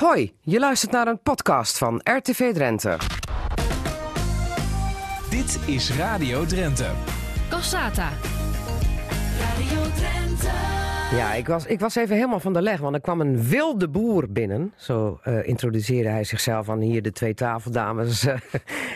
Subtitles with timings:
[0.00, 2.96] Hoi, je luistert naar een podcast van RTV Drenthe.
[5.30, 6.90] Dit is Radio Drenthe.
[7.48, 8.08] Cassata.
[9.40, 10.13] Radio Drenthe.
[11.14, 13.88] Ja, ik was, ik was even helemaal van de leg, want er kwam een wilde
[13.88, 14.72] boer binnen.
[14.76, 18.24] Zo eh, introduceerde hij zichzelf aan hier de twee tafeldames.
[18.26, 18.40] en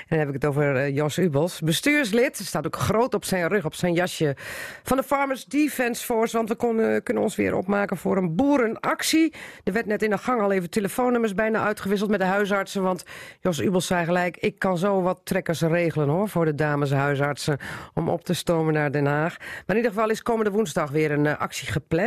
[0.08, 2.36] dan heb ik het over eh, Jos Ubels, bestuurslid.
[2.36, 4.36] Staat ook groot op zijn rug, op zijn jasje
[4.82, 6.36] van de Farmers Defence Force.
[6.36, 9.34] Want we konden, kunnen ons weer opmaken voor een boerenactie.
[9.64, 12.82] Er werd net in de gang al even telefoonnummers bijna uitgewisseld met de huisartsen.
[12.82, 13.04] Want
[13.40, 17.58] Jos Ubels zei gelijk, ik kan zo wat trekkers regelen hoor, voor de dames huisartsen.
[17.94, 19.36] Om op te stomen naar Den Haag.
[19.38, 22.06] Maar in ieder geval is komende woensdag weer een eh, actie gepland.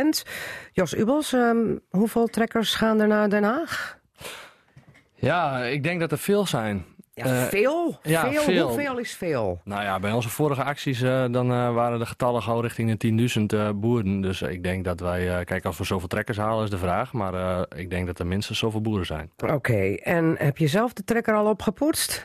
[0.72, 3.98] Jos Ubels, ehm, hoeveel trekkers gaan er naar Den Haag?
[5.14, 6.84] Ja, ik denk dat er veel zijn.
[7.14, 7.98] Ja, Eh, veel?
[8.02, 8.42] ja, veel?
[8.42, 8.66] veel.
[8.66, 9.60] Hoeveel is veel?
[9.64, 12.96] Nou ja, bij onze vorige acties eh, dan, eh, waren de getallen gauw richting de
[12.96, 14.20] 10.000 eh, boeren.
[14.20, 17.12] Dus ik denk dat wij, kijk, als we zoveel trekkers halen is de vraag.
[17.12, 19.30] Maar ik denk dat er minstens zoveel boeren zijn.
[19.46, 22.22] Oké, en heb je zelf de trekker al opgepoetst?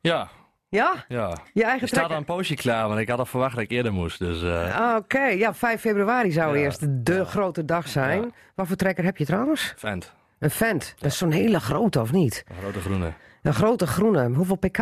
[0.00, 0.28] Ja,
[0.68, 1.04] Ja?
[1.08, 1.36] ja.
[1.52, 2.12] Je eigen trekker?
[2.12, 4.18] al een poosje klaar, want ik had al verwacht dat ik eerder moest.
[4.18, 6.64] Dus eh Ah, Oké, ja, 5 februari zou Ja.
[6.64, 8.20] eerst de grote dag zijn.
[8.22, 8.28] Ja.
[8.54, 9.72] Wat voor trekker heb je trouwens?
[9.76, 10.94] vent, Een Fendt.
[10.98, 12.44] Dat is zo'n hele grote, of niet?
[12.48, 13.12] een grote groene.
[13.42, 14.28] Een grote groene.
[14.34, 14.78] Hoeveel pk?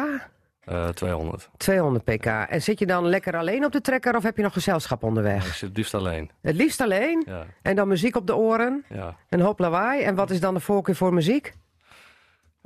[0.65, 1.51] Eh 200.
[1.57, 2.27] 200 pk.
[2.27, 5.09] En zit je dan lekker alleen op de trekker of heb je nog gezelschap Ik
[5.09, 5.45] onderweg?
[5.55, 6.31] zit het liefst alleen.
[6.43, 7.23] Het liefst alleen.
[7.27, 8.85] Ja, En dan muziek op de oren.
[8.89, 9.17] ja.
[9.29, 10.03] Een hoop lawaai.
[10.03, 11.53] En wat is dan de voorkeur voor muziek?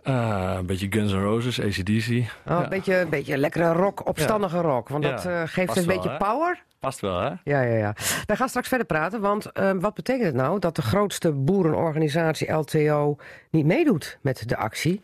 [0.09, 2.09] Eh, een beetje Guns N' Roses, ACDC.
[2.11, 2.63] Oh, Ja.
[2.63, 4.89] een, beetje, een beetje lekkere rock, opstandige rock.
[4.89, 6.17] Want Ja, dat eh, geeft past een wel, beetje hè?
[6.17, 6.63] power.
[6.81, 7.29] Past wel, hè?
[7.45, 7.95] Ja, ja, ja.
[8.27, 12.53] Wij gaan straks verder praten, want eh, wat betekent het nou dat de grootste boerenorganisatie
[12.53, 13.17] LTO
[13.51, 15.01] niet meedoet met de actie?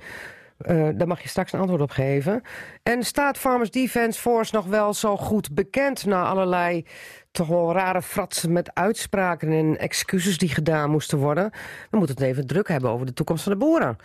[0.95, 2.43] Daar mag je straks een antwoord op geven.
[2.83, 6.87] En staat Farmers Defence Force nog wel zo goed bekend na allerlei
[7.35, 11.51] toch wel rare fratsen met uitspraken en excuses die gedaan moesten worden?
[11.91, 13.97] We moeten het even druk hebben over de toekomst van de boeren.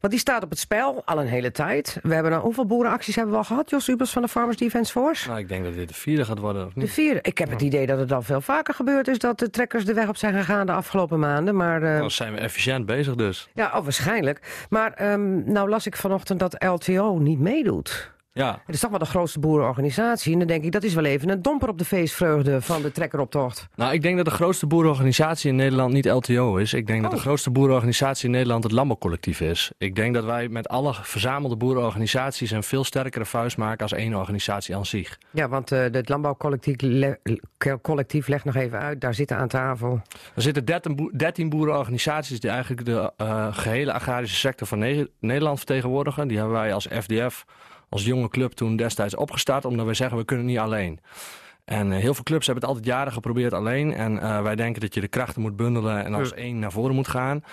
[0.00, 1.98] Want die staat op het spel al een hele tijd.
[2.02, 4.92] We hebben nou, hoeveel boerenacties hebben we al gehad, Jos Ubers van de Farmers Defence
[4.92, 5.28] Force?
[5.28, 6.90] Nou, ik denk dat dit de vierde gaat worden, of De niet?
[6.90, 7.18] vierde.
[7.22, 9.94] Ik heb het idee dat het al veel vaker gebeurd is dat de trekkers de
[9.94, 11.56] weg op zijn gegaan de afgelopen maanden.
[11.56, 13.48] Maar eh, Dan zijn we efficiënt bezig dus.
[13.54, 14.66] ja, oh, waarschijnlijk.
[14.70, 18.10] Maar ehm, nou las ik vanochtend dat LTO niet meedoet.
[18.34, 20.32] Ja, Het is toch wel de grootste boerenorganisatie.
[20.32, 22.92] En dan denk ik, dat is wel even een domper op de feestvreugde van de
[22.92, 23.68] trekkeroptocht.
[23.74, 26.72] Nou, ik denk dat de grootste boerenorganisatie in Nederland niet LTO is.
[26.74, 27.22] Ik denk dat de Oh.
[27.22, 29.72] grootste boerenorganisatie in Nederland het Landbouwcollectief is.
[29.78, 34.14] Ik denk dat wij met alle verzamelde boerenorganisaties een veel sterkere vuist maken als één
[34.14, 35.18] organisatie aan zich.
[35.30, 37.18] Ja, want eh het landbouwcollectief le-
[37.82, 39.00] collectief legt nog even uit.
[39.00, 40.00] Daar zitten aan tafel.
[40.34, 45.10] Er zitten 13, boe- 13 boerenorganisaties die eigenlijk de eh, gehele agrarische sector van Ne-
[45.20, 46.28] Nederland vertegenwoordigen.
[46.28, 47.44] Die hebben wij als FDF,
[47.92, 51.00] als jonge club toen destijds opgestart, omdat wij zeggen we kunnen niet alleen.
[51.64, 53.92] En eh, heel veel clubs hebben het altijd jaren geprobeerd alleen.
[53.94, 56.94] En eh, wij denken dat je de krachten moet bundelen en als één naar voren
[56.94, 57.44] moet gaan.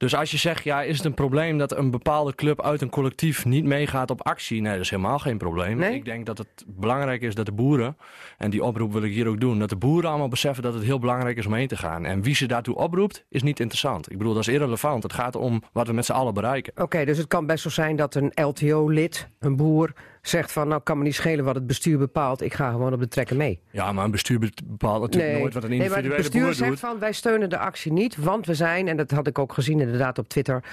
[0.00, 2.90] Dus als je zegt, ja, is het een probleem dat een bepaalde club uit een
[2.90, 4.60] collectief niet meegaat op actie?
[4.60, 5.76] Nee, dat is helemaal geen probleem.
[5.76, 5.94] Nee?
[5.94, 7.96] Ik denk dat het belangrijk is dat de boeren,
[8.38, 10.82] en die oproep wil ik hier ook doen, dat de boeren allemaal beseffen dat het
[10.82, 12.04] heel belangrijk is om heen te gaan.
[12.04, 14.10] En wie ze daartoe oproept, is niet interessant.
[14.10, 15.02] Ik bedoel, dat is irrelevant.
[15.02, 16.72] Het gaat om wat we met z'n allen bereiken.
[16.76, 20.68] Oké, dus het kan best zo zijn dat een LTO-lid, een boer, zegt van...
[20.68, 22.42] nou, kan me niet schelen wat het bestuur bepaalt.
[22.42, 23.60] Ik ga gewoon op de trekker mee.
[23.70, 26.54] Ja, maar een bestuur bepaalt natuurlijk nooit wat een nee, maar individuele het bestuur boer
[26.54, 26.80] zegt doet.
[26.80, 29.80] van wij steunen de actie niet, want we zijn, en dat had ik ook gezien
[29.80, 30.64] inderdaad op Twitter,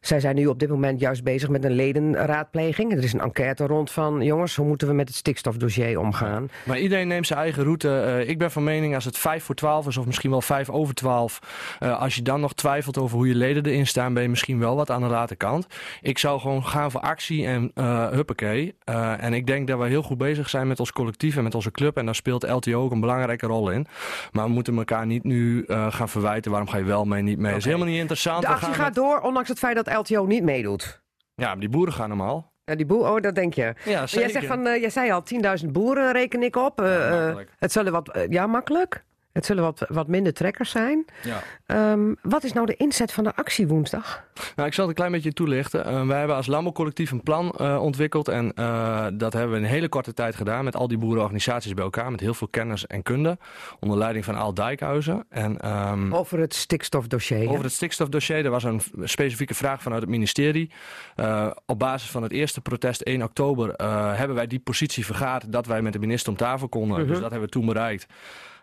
[0.00, 2.92] zij zijn nu op dit moment juist bezig met een ledenraadpleging.
[2.92, 6.48] Er is een enquête rond van, jongens, hoe moeten we met het stikstofdossier omgaan?
[6.64, 7.98] Maar iedereen neemt zijn eigen route.
[8.00, 10.70] Eh, ik ben van mening als het 5 voor 12 is, of misschien wel 5
[10.70, 11.38] over 12.
[11.78, 14.58] eh, als je dan nog twijfelt over hoe je leden erin staan, ben je misschien
[14.58, 15.66] wel wat aan de late kant.
[16.00, 18.74] Ik zou gewoon gaan voor actie en eh huppakee.
[19.18, 21.70] En ik denk dat we heel goed bezig zijn met ons collectief en met onze
[21.70, 21.96] club.
[21.96, 23.86] En daar speelt LTO ook een belangrijke rol in.
[24.32, 26.50] Maar we moeten elkaar niet nu gaan verwijten.
[26.50, 27.50] Waarom ga je wel mee, niet mee?
[27.50, 28.42] Dat is helemaal niet interessant.
[28.42, 31.02] De actie gaat met- door, ondanks het feit dat LTO niet meedoet.
[31.34, 32.50] Ja, die boeren gaan normaal.
[32.70, 33.74] Ja, die boer, oh, dat denk je.
[33.84, 35.22] Ja, Jij, zegt van, eh, jij zei al,
[35.64, 36.80] 10.000 boeren reken ik op.
[36.80, 39.04] Eh, eh, het zullen wat, ja, makkelijk.
[39.32, 41.04] Het zullen wat, wat minder trekkers zijn.
[41.22, 41.42] Ja.
[41.66, 44.24] Ehm, wat is nou de inzet van de actie woensdag?
[44.56, 45.84] Nou, ik zal het een klein beetje toelichten.
[45.84, 48.28] Eh, wij hebben als landbouwcollectief een plan eh, ontwikkeld.
[48.28, 50.64] En eh, dat hebben we in een hele korte tijd gedaan.
[50.64, 52.10] Met al die boerenorganisaties bij elkaar.
[52.10, 53.38] Met heel veel kennis en kunde.
[53.80, 55.26] Onder leiding van Aal Dijkhuizen.
[55.28, 57.48] En, ehm, Over het stikstofdossier.
[57.48, 60.70] over het stikstofdossier, er was een specifieke vraag vanuit het ministerie.
[61.14, 63.72] Eh, op basis van het eerste protest 1 oktober
[64.16, 67.06] hebben wij die positie vergaard dat wij met de minister om tafel konden.
[67.06, 68.06] Dus dat hebben we toen bereikt.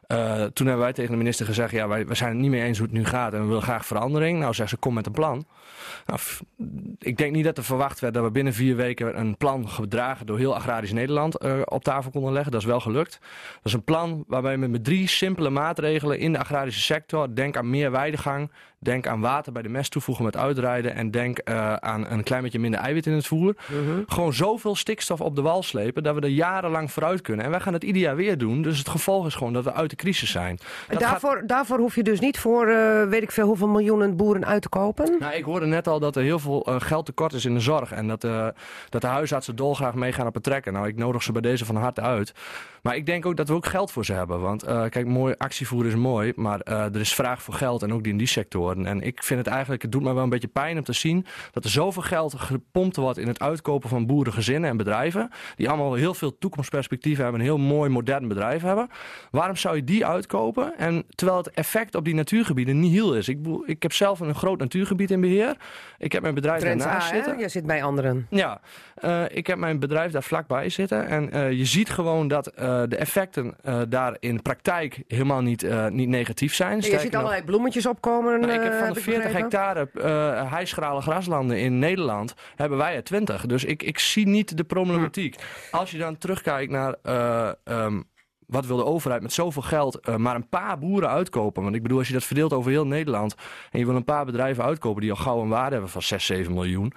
[0.07, 2.63] Eh, toen hebben wij tegen de minister gezegd, ja, wij, wij zijn het niet mee
[2.63, 4.39] eens hoe het nu gaat en we willen graag verandering.
[4.39, 5.45] Nou, zegt ze, kom met een plan.
[6.05, 6.19] Nou,
[6.99, 10.25] ik denk niet dat er verwacht werd dat we binnen vier weken een plan gedragen
[10.25, 12.51] door heel agrarisch Nederland eh, op tafel konden leggen.
[12.51, 13.19] Dat is wel gelukt.
[13.55, 17.57] Dat is een plan waarbij we met drie simpele maatregelen in de agrarische sector, denk
[17.57, 20.95] aan meer weidegang, Denk aan water bij de mest toevoegen met uitrijden.
[20.95, 23.55] En denk eh, aan een klein beetje minder eiwit in het voer.
[23.71, 24.01] Mhm.
[24.07, 27.45] Gewoon zoveel stikstof op de wal slepen dat we er jarenlang vooruit kunnen.
[27.45, 28.61] En wij gaan het ieder jaar weer doen.
[28.61, 30.55] Dus het gevolg is gewoon dat we uit de crisis zijn.
[30.87, 34.15] Dat gaat- Daarvoor, daarvoor hoef je dus niet voor eh, weet ik veel hoeveel miljoenen
[34.17, 35.15] boeren uit te kopen.
[35.19, 37.59] Nou, ik hoorde net al dat er heel veel eh, geld tekort is in de
[37.59, 37.91] zorg.
[37.91, 38.21] En dat,
[38.89, 40.73] dat de huisartsen dolgraag meegaan op het trekken.
[40.73, 42.33] Nou, ik nodig ze bij deze van harte uit.
[42.81, 44.41] Maar ik denk ook dat we ook geld voor ze hebben.
[44.41, 46.33] Want kijk, mooi actievoer is mooi.
[46.35, 48.27] Maar er is vraag voor geld en ook in die
[48.75, 51.25] En ik vind het eigenlijk, het doet me wel een beetje pijn om te zien...
[51.51, 55.29] dat er zoveel geld gepompt wordt in het uitkopen van boerengezinnen en bedrijven.
[55.55, 57.41] Die allemaal heel veel toekomstperspectieven hebben.
[57.41, 58.89] Een heel mooi modern bedrijf hebben.
[59.31, 60.77] Waarom zou je die uitkopen?
[60.77, 63.27] En terwijl het effect op die natuurgebieden niet heel is.
[63.27, 65.57] Ik, ik heb zelf een groot natuurgebied in beheer.
[65.97, 67.15] Ik heb mijn bedrijf Trends A, daarnaast hè?
[67.15, 67.39] zitten.
[67.39, 68.27] Je zit bij anderen.
[68.29, 68.61] Ja,
[68.95, 71.07] eh, ik heb mijn bedrijf daar vlakbij zitten.
[71.07, 73.55] En eh, je ziet gewoon dat eh, de effecten
[73.89, 76.79] daar in praktijk helemaal niet, niet negatief zijn.
[76.79, 78.41] je ziet allerlei bloemetjes opkomen.
[78.57, 79.41] Ik heb eh, van de ik 40 begrepen.
[79.41, 83.45] hectare eh hijschrale graslanden in Nederland, hebben wij er 20.
[83.45, 85.35] Dus ik, ik zie niet de problematiek.
[85.71, 88.01] Als je dan terugkijkt naar eh, ehm,
[88.47, 91.63] wat wil de overheid met zoveel geld maar een paar boeren uitkopen.
[91.63, 93.35] Want ik bedoel, als je dat verdeelt over heel Nederland
[93.71, 96.25] en je wil een paar bedrijven uitkopen die al gauw een waarde hebben van 6,
[96.25, 96.93] 7 miljoen.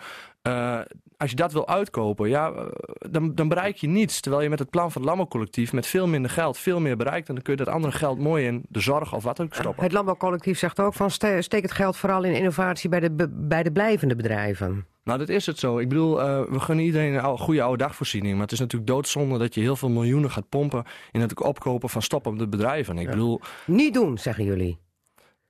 [1.20, 2.64] Als je dat wil uitkopen, ja, eh,
[3.11, 4.20] dan, dan bereik je niets.
[4.20, 7.28] Terwijl je met het plan van het landbouwcollectief met veel minder geld veel meer bereikt.
[7.28, 9.82] En dan kun je dat andere geld mooi in de zorg of wat ook stoppen.
[9.84, 13.62] Het landbouwcollectief zegt ook van ste- steek het geld vooral in innovatie bij de, bij
[13.62, 14.87] de blijvende bedrijven.
[15.05, 15.78] Nou, dat is het zo.
[15.78, 18.32] Ik bedoel, eh, we gunnen iedereen een oude- goede oude dagvoorziening.
[18.32, 21.88] Maar het is natuurlijk doodzonde dat je heel veel miljoenen gaat pompen in het opkopen
[21.88, 22.99] van stoppende bedrijven.
[22.99, 24.78] Ik bedoel, Niet doen, zeggen jullie.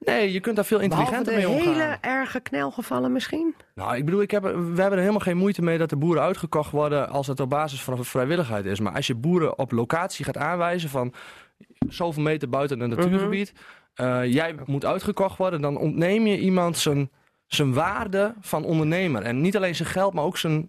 [0.00, 1.72] Nee, je kunt daar veel intelligenter mee omgaan.
[1.72, 3.54] hele erge knelgevallen misschien.
[3.74, 6.22] Nou, ik bedoel, ik heb, we hebben er helemaal geen moeite mee dat de boeren
[6.22, 8.80] uitgekocht worden als het op basis van vrijwilligheid is.
[8.80, 11.14] Maar als je boeren op locatie gaat aanwijzen van
[11.88, 13.52] zoveel meter buiten een natuurgebied,
[13.94, 17.10] eh, jij moet uitgekocht worden, dan ontneem je iemand zijn,
[17.46, 19.22] zijn waarde van ondernemer.
[19.22, 20.68] En niet alleen zijn geld, maar ook zijn,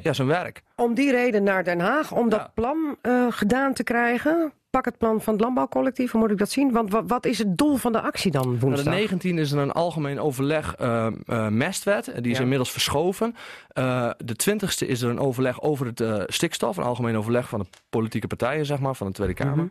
[0.00, 0.62] ja, zijn werk.
[0.76, 4.52] Om die reden naar Den Haag, om dat plan eh, gedaan te krijgen.
[4.70, 6.72] Pak het plan van het landbouwcollectief, hoe moet ik dat zien?
[6.72, 8.84] Want wa- wat is het doel van de actie dan Nou, woensdag?
[8.84, 12.04] de 19 is er een algemeen overleg eh, eh, mestwet.
[12.16, 12.42] Die is Ja.
[12.42, 13.34] inmiddels verschoven.
[13.68, 16.76] Eh, de 20ste is er een overleg over het stikstof.
[16.76, 19.70] Een algemeen overleg van de politieke partijen, zeg maar, van de Tweede Kamer.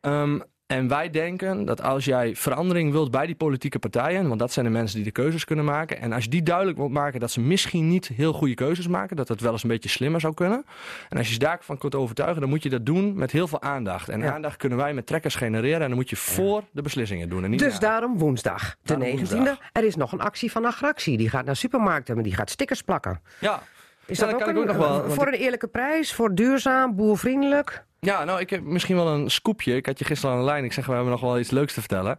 [0.00, 4.52] Ehm, en wij denken dat als jij verandering wilt bij die politieke partijen, want dat
[4.52, 6.00] zijn de mensen die de keuzes kunnen maken.
[6.00, 9.16] En als je die duidelijk wilt maken dat ze misschien niet heel goede keuzes maken,
[9.16, 10.64] dat het wel eens een beetje slimmer zou kunnen.
[11.08, 13.62] En als je ze daarvan kunt overtuigen, dan moet je dat doen met heel veel
[13.62, 14.08] aandacht.
[14.08, 14.32] En Ja.
[14.34, 17.44] aandacht kunnen wij met trekkers genereren en dan moet je voor de beslissingen doen.
[17.44, 17.78] En niet Dus na.
[17.78, 19.34] daarom woensdag, de Daarom 19e.
[19.36, 19.58] woensdag.
[19.72, 21.16] Er is nog een actie van Agractie.
[21.16, 23.20] Die gaat naar supermarkten, maar die gaat stickers plakken.
[23.40, 23.62] Ja.
[24.06, 26.12] Is Ja, dat dat ook, kan ik een, ook nog wel, voor een eerlijke prijs,
[26.14, 27.84] voor duurzaam, boervriendelijk?
[28.06, 29.76] Ja, nou, ik heb misschien wel een scoopje.
[29.76, 30.64] Ik had je gisteren aan de lijn.
[30.64, 32.18] Ik zeg, we hebben nog wel iets leuks te vertellen.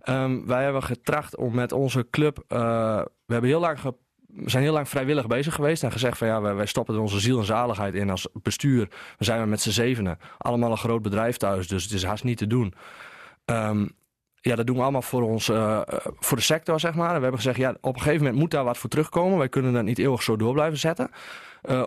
[0.00, 2.44] Ehm, wij hebben getracht om met onze club...
[2.48, 2.58] eh,
[3.26, 3.78] we hebben heel lang
[4.26, 7.20] we zijn heel lang vrijwillig bezig geweest en gezegd van ja, wij, stoppen er onze
[7.20, 8.88] ziel en zaligheid in als bestuur.
[9.18, 10.18] We zijn we met z'n zevenen.
[10.38, 12.74] Allemaal een groot bedrijf thuis, dus het is haast niet te doen.
[13.44, 13.86] Ehm,
[14.40, 15.82] ja, dat doen we allemaal voor, ons, eh, eh,
[16.18, 17.08] voor de sector, zeg maar.
[17.08, 19.38] En we hebben gezegd, ja, op een gegeven moment moet daar wat voor terugkomen.
[19.38, 21.10] Wij kunnen dat niet eeuwig zo door blijven zetten.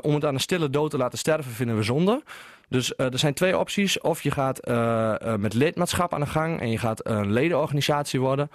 [0.01, 2.23] Om het aan een stille dood te laten sterven vinden we zonde.
[2.69, 4.01] Dus eh, er zijn twee opties.
[4.01, 8.19] Of je gaat eh, eh, met lidmaatschap aan de gang en je gaat een ledenorganisatie
[8.19, 8.50] worden.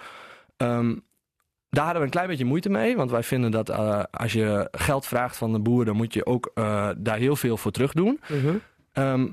[0.57, 0.95] Ehm,
[1.69, 2.95] daar hadden we een klein beetje moeite mee.
[2.95, 3.69] Want wij vinden dat
[4.11, 6.51] als je geld vraagt van de boer, dan moet je ook
[6.97, 8.19] daar heel veel voor terug doen.
[8.91, 9.27] Ehm,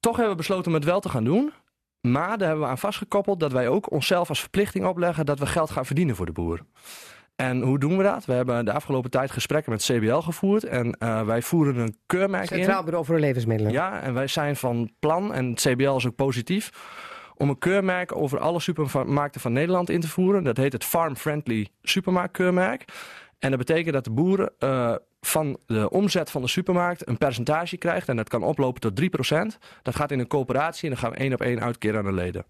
[0.00, 1.52] toch hebben we besloten om het wel te gaan doen.
[2.00, 5.46] Maar daar hebben we aan vastgekoppeld dat wij ook onszelf als verplichting opleggen dat we
[5.46, 6.60] geld gaan verdienen voor de boer.
[7.36, 8.24] En hoe doen we dat?
[8.24, 10.64] We hebben de afgelopen tijd gesprekken met CBL gevoerd.
[10.64, 12.56] En eh, wij voeren een keurmerk in.
[12.56, 13.72] Centraal Bureau voor de Levensmiddelen.
[13.72, 16.70] Ja, en wij zijn van plan, en het CBL is ook positief,
[17.34, 20.44] om een keurmerk over alle supermarkten van Nederland in te voeren.
[20.44, 22.84] Dat heet het Farm Friendly Supermarktkeurmerk.
[23.38, 27.76] En dat betekent dat de boeren eh, van de omzet van de supermarkt een percentage
[27.76, 28.08] krijgt.
[28.08, 29.58] En dat kan oplopen tot 3%.
[29.82, 32.12] Dat gaat in een coöperatie en dan gaan we één op één uitkeren aan de
[32.12, 32.44] leden.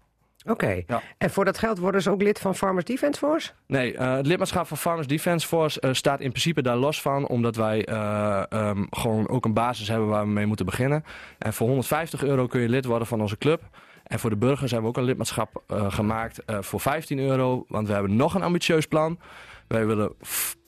[0.45, 0.83] Oké.
[0.87, 1.01] Ja.
[1.17, 3.51] En voor dat geld worden ze ook lid van Farmers Defence Force?
[3.67, 7.27] Nee, eh, het lidmaatschap van Farmers Defence Force eh, staat in principe daar los van.
[7.27, 11.03] Omdat wij eh, ehm, gewoon ook een basis hebben waar we mee moeten beginnen.
[11.37, 13.61] En voor 150 euro kun je lid worden van onze club.
[14.03, 17.65] En voor de burgers hebben we ook een lidmaatschap gemaakt voor 15 euro.
[17.67, 19.19] Want we hebben nog een ambitieus plan.
[19.67, 20.13] Wij willen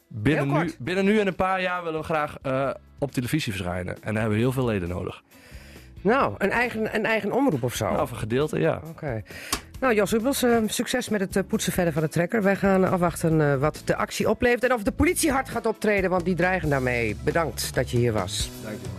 [0.07, 2.37] binnen, nu, binnen nu en een paar jaar willen we graag
[2.99, 3.95] op televisie verschijnen.
[3.95, 5.23] En daar hebben we heel veel leden nodig.
[6.01, 7.89] Nou, een eigen, een eigen omroep of zo.
[7.89, 8.81] Nou, of een gedeelte, ja.
[8.89, 9.23] Oké.
[9.79, 12.43] Nou, Jos Ubels, eh, succes met het eh, poetsen verder van de trekker.
[12.43, 16.09] Wij gaan afwachten eh, wat de actie oplevert en of de politie hard gaat optreden,
[16.09, 17.15] want die dreigen daarmee.
[17.23, 18.49] Bedankt dat je hier was.
[18.65, 18.98] Altijd in